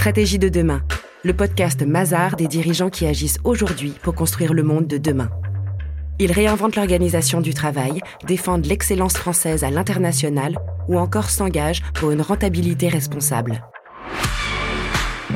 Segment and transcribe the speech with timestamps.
[0.00, 0.80] Stratégie de demain,
[1.24, 5.28] le podcast Mazar des dirigeants qui agissent aujourd'hui pour construire le monde de demain.
[6.18, 10.56] Ils réinventent l'organisation du travail, défendent l'excellence française à l'international
[10.88, 13.62] ou encore s'engagent pour une rentabilité responsable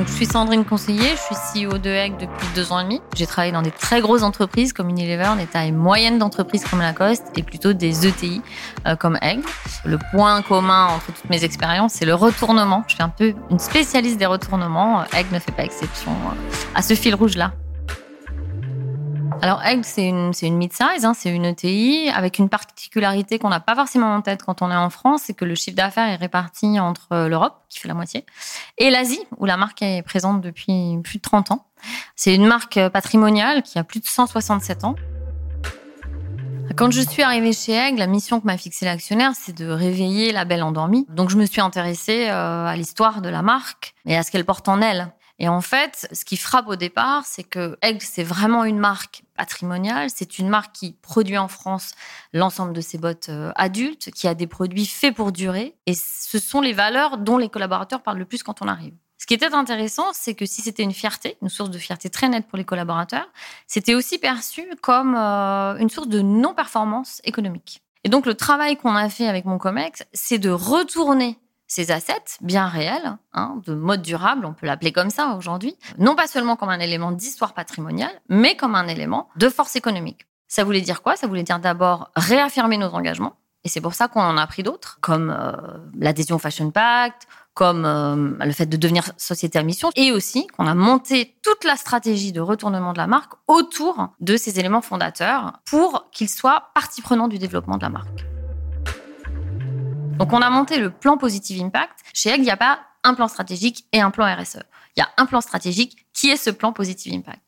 [0.03, 3.01] je suis Sandrine Conseiller, je suis CEO de Egg depuis deux ans et demi.
[3.15, 7.23] J'ai travaillé dans des très grosses entreprises comme Unilever, des tailles moyennes d'entreprises comme Lacoste
[7.37, 8.41] et plutôt des ETI
[8.85, 9.39] euh, comme Egg.
[9.85, 12.83] Le point commun entre toutes mes expériences, c'est le retournement.
[12.87, 15.03] Je suis un peu une spécialiste des retournements.
[15.13, 17.53] Egg ne fait pas exception euh, à ce fil rouge-là.
[19.41, 23.75] Alors, Egg, c'est une, mid-size, hein, c'est une ETI avec une particularité qu'on n'a pas
[23.75, 26.79] forcément en tête quand on est en France, c'est que le chiffre d'affaires est réparti
[26.79, 28.25] entre euh, l'Europe, qui fait la moitié,
[28.77, 31.65] et l'Asie, où la marque est présente depuis plus de 30 ans.
[32.15, 34.95] C'est une marque patrimoniale qui a plus de 167 ans.
[36.75, 40.31] Quand je suis arrivée chez Egg, la mission que m'a fixée l'actionnaire, c'est de réveiller
[40.31, 41.05] la belle endormie.
[41.09, 44.43] Donc, je me suis intéressée euh, à l'histoire de la marque et à ce qu'elle
[44.43, 45.13] porte en elle.
[45.39, 49.23] Et en fait, ce qui frappe au départ, c'est que Egg, c'est vraiment une marque
[49.35, 50.09] patrimoniale.
[50.13, 51.93] C'est une marque qui produit en France
[52.31, 55.75] l'ensemble de ses bottes euh, adultes, qui a des produits faits pour durer.
[55.87, 58.93] Et ce sont les valeurs dont les collaborateurs parlent le plus quand on arrive.
[59.17, 62.29] Ce qui était intéressant, c'est que si c'était une fierté, une source de fierté très
[62.29, 63.27] nette pour les collaborateurs,
[63.65, 67.81] c'était aussi perçu comme euh, une source de non-performance économique.
[68.03, 71.39] Et donc le travail qu'on a fait avec mon COMEX, c'est de retourner
[71.75, 76.15] ces assets bien réels, hein, de mode durable, on peut l'appeler comme ça aujourd'hui, non
[76.15, 80.25] pas seulement comme un élément d'histoire patrimoniale, mais comme un élément de force économique.
[80.47, 81.17] Ça voulait dire quoi?
[81.17, 83.35] Ça voulait dire d'abord réaffirmer nos engagements,
[83.65, 85.51] et c'est pour ça qu'on en a pris d'autres, comme euh,
[85.99, 90.67] l'adhésion Fashion Pact, comme euh, le fait de devenir société à mission, et aussi qu'on
[90.67, 95.59] a monté toute la stratégie de retournement de la marque autour de ces éléments fondateurs
[95.69, 98.34] pour qu'ils soient partie prenante du développement de la marque.
[100.17, 101.99] Donc on a monté le plan Positive Impact.
[102.13, 104.59] Chez Egg, il n'y a pas un plan stratégique et un plan RSE.
[104.95, 107.41] Il y a un plan stratégique qui est ce plan Positive Impact.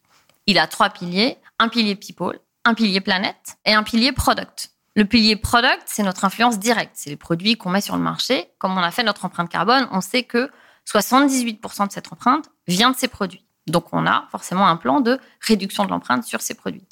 [0.47, 4.72] Il a trois piliers, un pilier people, un pilier planète et un pilier product.
[4.95, 8.50] Le pilier product, c'est notre influence directe, c'est les produits qu'on met sur le marché.
[8.57, 10.50] Comme on a fait notre empreinte carbone, on sait que
[10.91, 13.45] 78% de cette empreinte vient de ces produits.
[13.67, 16.85] Donc on a forcément un plan de réduction de l'empreinte sur ces produits.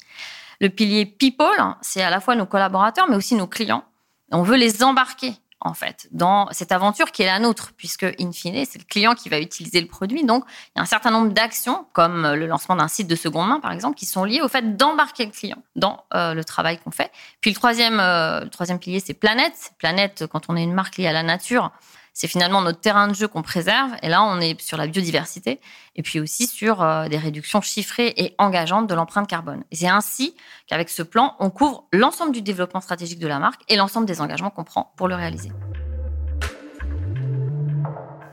[0.60, 3.84] Le pilier people, c'est à la fois nos collaborateurs, mais aussi nos clients.
[4.32, 8.30] On veut les embarquer en fait, dans cette aventure qui est la nôtre, puisque, in
[8.32, 10.24] fine, c'est le client qui va utiliser le produit.
[10.24, 13.48] Donc, il y a un certain nombre d'actions, comme le lancement d'un site de seconde
[13.48, 16.78] main, par exemple, qui sont liées au fait d'embarquer le client dans euh, le travail
[16.78, 17.10] qu'on fait.
[17.40, 19.72] Puis, le troisième, euh, le troisième pilier, c'est planète.
[19.78, 21.72] Planète, quand on est une marque liée à la nature,
[22.18, 23.94] c'est finalement notre terrain de jeu qu'on préserve.
[24.00, 25.60] Et là, on est sur la biodiversité
[25.96, 29.64] et puis aussi sur euh, des réductions chiffrées et engageantes de l'empreinte carbone.
[29.70, 30.34] C'est ainsi
[30.66, 34.22] qu'avec ce plan, on couvre l'ensemble du développement stratégique de la marque et l'ensemble des
[34.22, 35.52] engagements qu'on prend pour le réaliser.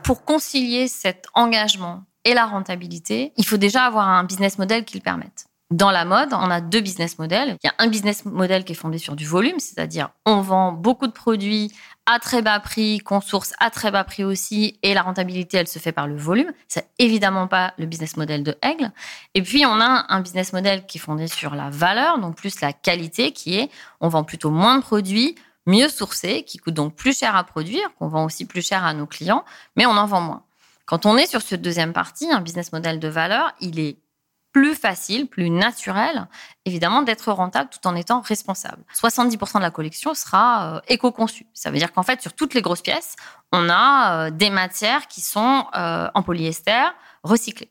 [0.02, 4.96] Pour concilier cet engagement et la rentabilité, il faut déjà avoir un business model qui
[4.96, 5.44] le permette.
[5.70, 7.56] Dans la mode, on a deux business models.
[7.62, 10.72] Il y a un business model qui est fondé sur du volume, c'est-à-dire on vend
[10.72, 11.72] beaucoup de produits
[12.06, 15.66] à très bas prix, qu'on source à très bas prix aussi, et la rentabilité, elle
[15.66, 16.52] se fait par le volume.
[16.68, 18.92] C'est évidemment pas le business model de Aigle.
[19.34, 22.60] Et puis, on a un business model qui est fondé sur la valeur, donc plus
[22.60, 23.70] la qualité, qui est
[24.00, 25.34] on vend plutôt moins de produits,
[25.66, 28.92] mieux sourcés, qui coûtent donc plus cher à produire, qu'on vend aussi plus cher à
[28.92, 29.44] nos clients,
[29.76, 30.42] mais on en vend moins.
[30.86, 33.96] Quand on est sur cette deuxième partie, un business model de valeur, il est
[34.54, 36.28] plus facile, plus naturel,
[36.64, 38.82] évidemment, d'être rentable tout en étant responsable.
[38.94, 41.46] 70% de la collection sera euh, éco-conçue.
[41.52, 43.16] Ça veut dire qu'en fait, sur toutes les grosses pièces,
[43.52, 46.84] on a euh, des matières qui sont euh, en polyester
[47.24, 47.68] recyclées.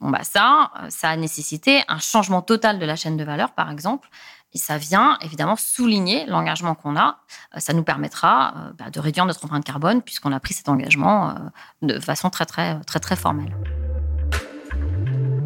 [0.00, 3.70] Bon, bah ça, ça a nécessité un changement total de la chaîne de valeur, par
[3.70, 4.10] exemple.
[4.52, 7.20] Et ça vient évidemment souligner l'engagement qu'on a.
[7.56, 11.34] Ça nous permettra bah, de réduire notre empreinte carbone puisqu'on a pris cet engagement
[11.82, 13.54] de façon très, très, très, très formelle.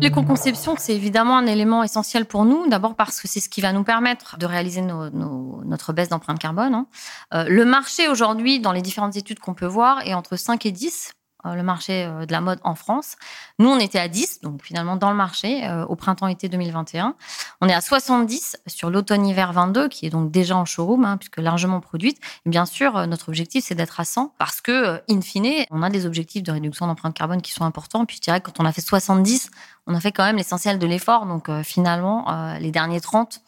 [0.02, 2.68] L'éco-conception, c'est évidemment un élément essentiel pour nous.
[2.68, 6.74] D'abord parce que c'est ce qui va nous permettre de réaliser notre baisse d'empreinte carbone.
[6.74, 6.86] Hein.
[7.34, 10.72] Euh, le marché aujourd'hui, dans les différentes études qu'on peut voir, est entre 5 et
[10.72, 13.16] 10 euh, le marché euh, de la mode en France.
[13.58, 17.14] Nous, on était à 10, donc finalement dans le marché euh, au printemps-été 2021.
[17.60, 21.38] On est à 70 sur l'automne-hiver 22, qui est donc déjà en showroom, hein, puisque
[21.38, 22.20] largement produite.
[22.46, 26.06] Bien sûr, notre objectif, c'est d'être à 100, parce que, in fine, on a des
[26.06, 28.04] objectifs de réduction d'empreinte carbone qui sont importants.
[28.06, 29.50] Puis je dirais que quand on a fait 70,
[29.86, 31.26] on a fait quand même l'essentiel de l'effort.
[31.26, 33.40] Donc finalement, les derniers 30,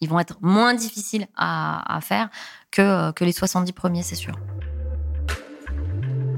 [0.00, 2.28] ils vont être moins difficiles à, faire
[2.70, 4.34] que les 70 premiers, c'est sûr.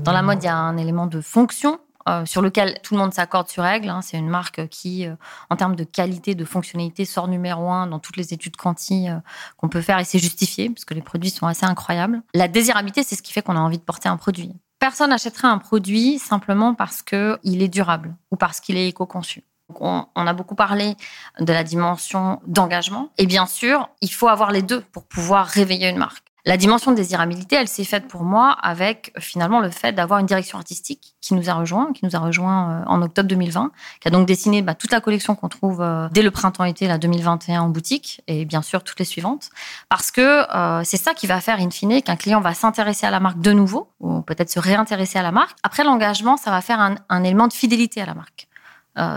[0.05, 3.01] Dans la mode, il y a un élément de fonction euh, sur lequel tout le
[3.01, 3.91] monde s'accorde sur règle.
[3.91, 4.01] Hein.
[4.03, 5.15] C'est une marque qui, euh,
[5.51, 9.17] en termes de qualité, de fonctionnalité, sort numéro un dans toutes les études quanti euh,
[9.59, 12.23] qu'on peut faire et c'est justifié parce que les produits sont assez incroyables.
[12.33, 14.55] La désirabilité, c'est ce qui fait qu'on a envie de porter un produit.
[14.79, 19.45] Personne n'achèterait un produit simplement parce qu'il est durable ou parce qu'il est éco-conçu.
[19.79, 20.97] On, on, a beaucoup parlé
[21.39, 23.11] de la dimension d'engagement.
[23.19, 26.30] Et bien sûr, il faut avoir les deux pour pouvoir réveiller une marque.
[26.47, 30.57] La dimension désirabilité, elle s'est faite pour moi avec finalement le fait d'avoir une direction
[30.57, 33.71] artistique qui nous a rejoint, qui nous a rejoint euh, en octobre 2020,
[34.01, 36.97] qui a donc dessiné bah, toute la collection qu'on trouve euh, dès le printemps-été la
[36.97, 39.51] 2021 en boutique et bien sûr toutes les suivantes,
[39.91, 40.21] parce que
[40.55, 43.41] euh, c'est ça qui va faire in fine qu'un client va s'intéresser à la marque
[43.41, 45.59] de nouveau ou peut-être se réintéresser à la marque.
[45.63, 48.49] Après l'engagement, ça va faire un, élément de fidélité à la marque.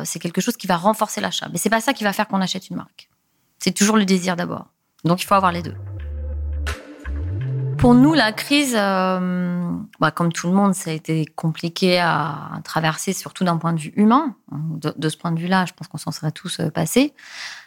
[0.05, 2.39] C'est quelque chose qui va renforcer l'achat, mais c'est pas ça qui va faire qu'on
[2.39, 3.09] achète une marque.
[3.59, 4.67] C'est toujours le désir d'abord.
[5.03, 5.75] Donc il faut avoir les deux.
[7.83, 9.69] Pour nous, la crise, euh,
[9.99, 13.79] bah, comme tout le monde, ça a été compliqué à traverser, surtout d'un point de
[13.81, 14.37] vue humain.
[14.53, 17.13] De, ce point de vue-là, je pense qu'on s'en serait tous euh, passés.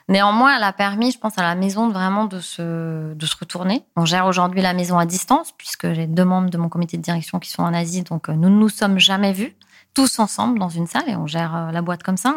[0.08, 3.36] Néanmoins, elle a permis, je pense, à la maison de vraiment de se, de se
[3.38, 3.84] retourner.
[3.94, 7.02] On gère aujourd'hui la maison à distance, puisque j'ai deux membres de mon comité de
[7.02, 9.54] direction qui sont en Asie, donc euh, nous ne nous sommes jamais vus
[9.96, 12.34] tous ensemble dans une salle et on gère la boîte comme ça.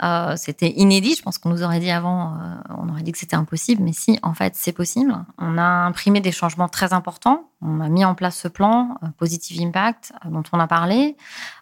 [0.00, 0.36] Hein.
[0.36, 1.16] C'était inédit.
[1.16, 2.38] Je pense qu'on nous aurait dit avant,
[2.78, 5.12] on aurait dit que c'était impossible, mais si, en fait, c'est possible.
[5.38, 7.44] On a imprimé des changements très importants important.
[7.64, 11.16] On a mis en place ce plan euh, Positive Impact euh, dont on a parlé.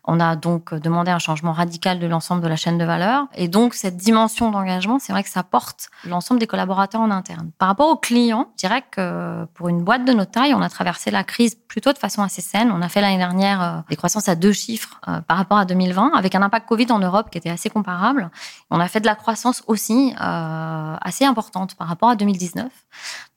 [0.05, 3.27] On a donc demandé un changement radical de l'ensemble de la chaîne de valeur.
[3.35, 7.53] Et donc, cette dimension d'engagement, c'est vrai que ça porte l'ensemble des collaborateurs en interne.
[7.59, 10.69] Par rapport aux clients, je dirais que pour une boîte de notre taille, on a
[10.69, 12.73] traversé la crise plutôt de façon assez saine.
[12.73, 16.13] On a fait l'année dernière euh, des croissances à deux chiffres par rapport à 2020,
[16.15, 18.31] avec un impact Covid en Europe qui était assez comparable.
[18.71, 22.71] On a fait de la croissance aussi euh, assez importante par rapport à 2019.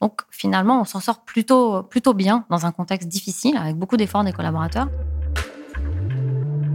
[0.00, 4.32] Donc, finalement, on s'en sort plutôt, plutôt bien un contexte difficile, avec beaucoup d'efforts des
[4.32, 4.88] collaborateurs.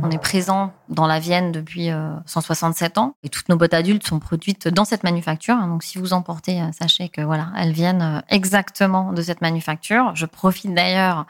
[0.03, 1.89] On est présent dans la Vienne depuis
[2.25, 5.55] 167 euh, ans et toutes nos bottes adultes sont produites dans cette manufacture.
[5.57, 9.41] Donc, si vous en portez, euh, sachez que voilà, elles viennent euh, exactement de cette
[9.41, 10.11] manufacture.
[10.15, 11.25] Je profite d'ailleurs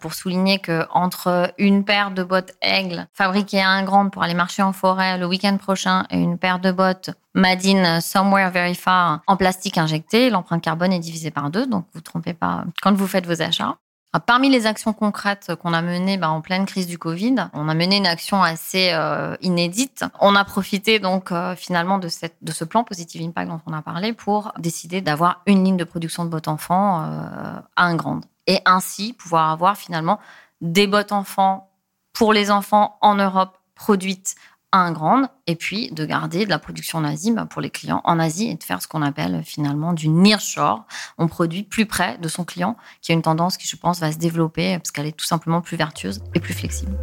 [0.00, 4.34] pour souligner que entre une paire de bottes Aigle fabriquées à un grande pour aller
[4.34, 9.20] marcher en forêt le week-end prochain et une paire de bottes Madine Somewhere Very Far
[9.26, 11.66] en plastique injecté, l'empreinte carbone est divisée par deux.
[11.66, 13.76] Donc, vous trompez pas quand vous faites vos achats.
[14.18, 17.74] Parmi les actions concrètes qu'on a menées bah, en pleine crise du Covid, on a
[17.74, 20.04] mené une action assez euh, inédite.
[20.18, 24.12] On a profité donc euh, finalement de, ce plan Positive Impact dont on a parlé
[24.12, 28.22] pour décider d'avoir une ligne de production de bottes enfants euh, à un grand.
[28.48, 30.18] Et ainsi pouvoir avoir finalement
[30.60, 31.70] des bottes enfants
[32.12, 34.34] pour les enfants en Europe produites
[34.72, 38.00] un grand, et puis de garder de la production en Asie bah, pour les clients
[38.04, 40.84] en Asie et de faire ce qu'on appelle finalement du nearshore.
[41.18, 44.12] On produit plus près de son client, qui a une tendance qui, je pense, va
[44.12, 46.96] se développer parce qu'elle est tout simplement plus vertueuse et plus flexible.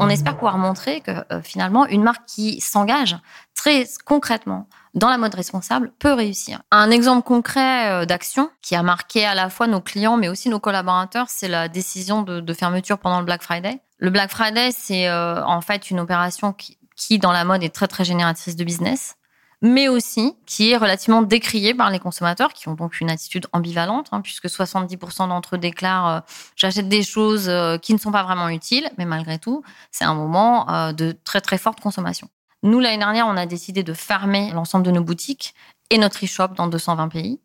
[0.00, 3.16] On espère pouvoir montrer que euh, finalement, une marque qui s'engage
[3.56, 6.62] très concrètement dans la mode responsable peut réussir.
[6.70, 10.48] Un exemple concret euh, d'action qui a marqué à la fois nos clients mais aussi
[10.50, 13.80] nos collaborateurs, c'est la décision de, fermeture pendant le Black Friday.
[13.98, 17.74] Le Black Friday, c'est euh, en fait une opération qui, qui, dans la mode, est
[17.74, 19.18] très très génératrice de business
[19.60, 24.08] mais aussi qui est relativement décriée par les consommateurs qui ont donc une attitude ambivalente,
[24.12, 26.20] hein, puisque 70% d'entre eux déclarent euh,
[26.56, 30.14] j'achète des choses euh, qui ne sont pas vraiment utiles, mais malgré tout, c'est un
[30.14, 32.28] moment euh, de très très forte consommation.
[32.62, 35.54] Nous, l'année dernière, on a décidé de fermer l'ensemble de nos boutiques
[35.90, 37.40] et notre e-shop dans 220 pays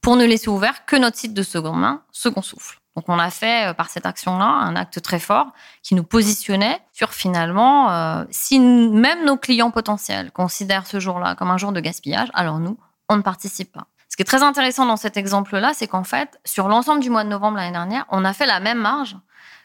[0.00, 2.78] pour ne laisser ouvert que notre site de seconde main, Second Souffle.
[2.96, 5.52] Donc on a fait euh, par cette action-là un acte très fort
[5.82, 11.50] qui nous positionnait sur finalement, euh, si même nos clients potentiels considèrent ce jour-là comme
[11.50, 13.86] un jour de gaspillage, alors nous, on ne participe pas.
[14.08, 17.22] Ce qui est très intéressant dans cet exemple-là, c'est qu'en fait, sur l'ensemble du mois
[17.22, 19.16] de novembre l'année dernière, on a fait la même marge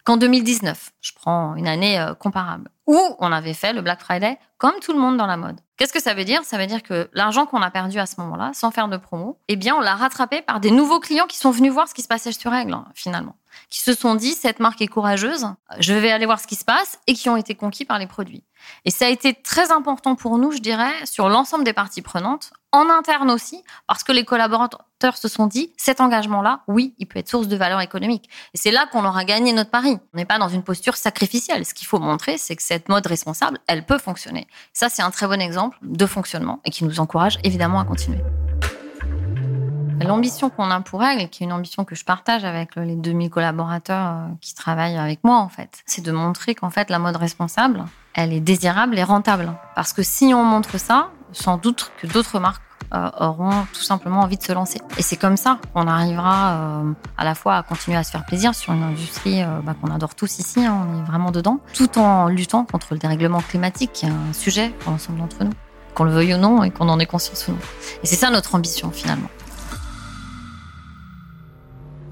[0.03, 0.91] qu'en 2019.
[1.01, 2.69] Je prends une année euh, comparable.
[2.87, 5.59] Où on avait fait le Black Friday comme tout le monde dans la mode.
[5.77, 6.43] Qu'est-ce que ça veut dire?
[6.43, 9.39] Ça veut dire que l'argent qu'on a perdu à ce moment-là, sans faire de promo,
[9.47, 12.01] eh bien, on l'a rattrapé par des nouveaux clients qui sont venus voir ce qui
[12.01, 13.35] se passait sur Règle, hein, finalement.
[13.69, 15.47] Qui se sont dit, cette marque est courageuse,
[15.79, 18.07] je vais aller voir ce qui se passe, et qui ont été conquis par les
[18.07, 18.43] produits.
[18.85, 22.51] Et ça a été très important pour nous, je dirais, sur l'ensemble des parties prenantes,
[22.71, 27.19] en interne aussi, parce que les collaborateurs se sont dit, cet engagement-là, oui, il peut
[27.19, 28.29] être source de valeur économique.
[28.53, 29.97] Et c'est là qu'on aura gagné notre pari.
[30.13, 31.65] On n'est pas dans une posture sacrificielle.
[31.65, 34.47] Ce qu'il faut montrer, c'est que cette mode responsable, elle peut fonctionner.
[34.73, 38.21] Ça, c'est un très bon exemple de fonctionnement et qui nous encourage évidemment à continuer.
[40.03, 43.29] L'ambition qu'on a pour elle, qui est une ambition que je partage avec les 2000
[43.29, 47.15] collaborateurs euh, qui travaillent avec moi, en fait, c'est de montrer qu'en fait, la mode
[47.15, 49.53] responsable, elle est désirable et rentable.
[49.75, 52.61] Parce que si on montre ça, sans doute que d'autres marques
[52.93, 54.81] euh, auront tout simplement envie de se lancer.
[54.97, 58.25] Et c'est comme ça qu'on arrivera euh, à la fois à continuer à se faire
[58.25, 61.97] plaisir sur une industrie bah, qu'on adore tous ici, hein, on est vraiment dedans, tout
[61.97, 65.53] en luttant contre le dérèglement climatique, qui est un sujet pour l'ensemble d'entre nous,
[65.95, 67.59] qu'on le veuille ou non et qu'on en ait conscience ou non.
[68.03, 69.29] Et c'est ça notre ambition finalement.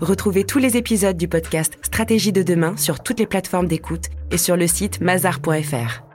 [0.01, 4.38] Retrouvez tous les épisodes du podcast Stratégie de demain sur toutes les plateformes d'écoute et
[4.38, 6.09] sur le site mazar.fr.